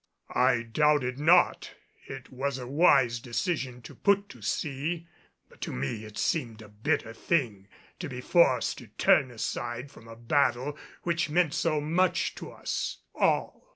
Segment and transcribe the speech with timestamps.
[0.33, 1.75] I doubted not,
[2.07, 5.05] it was a wise decision to put to sea,
[5.47, 7.67] but to me it seemed a bitter thing
[7.99, 12.97] to be forced to turn aside from a battle which meant so much to us
[13.13, 13.69] all.